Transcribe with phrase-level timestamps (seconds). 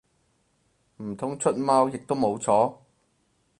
[1.03, 2.75] 唔通出貓亦都冇錯？